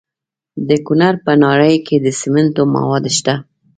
[0.67, 3.35] د کونړ په ناړۍ کې د سمنټو مواد شته.